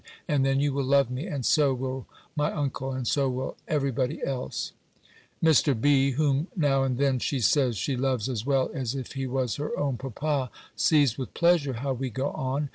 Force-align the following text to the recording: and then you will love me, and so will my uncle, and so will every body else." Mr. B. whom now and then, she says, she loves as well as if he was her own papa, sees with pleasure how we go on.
and 0.27 0.43
then 0.43 0.59
you 0.59 0.73
will 0.73 0.83
love 0.83 1.11
me, 1.11 1.27
and 1.27 1.45
so 1.45 1.75
will 1.75 2.07
my 2.35 2.51
uncle, 2.51 2.91
and 2.91 3.07
so 3.07 3.29
will 3.29 3.55
every 3.67 3.91
body 3.91 4.19
else." 4.25 4.71
Mr. 5.43 5.79
B. 5.79 6.13
whom 6.13 6.47
now 6.55 6.81
and 6.81 6.97
then, 6.97 7.19
she 7.19 7.39
says, 7.39 7.77
she 7.77 7.95
loves 7.95 8.27
as 8.27 8.43
well 8.43 8.71
as 8.73 8.95
if 8.95 9.11
he 9.11 9.27
was 9.27 9.57
her 9.57 9.77
own 9.77 9.97
papa, 9.97 10.49
sees 10.75 11.19
with 11.19 11.35
pleasure 11.35 11.73
how 11.73 11.93
we 11.93 12.09
go 12.09 12.29
on. 12.31 12.69